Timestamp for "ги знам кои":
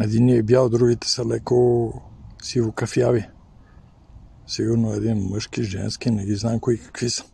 6.24-6.78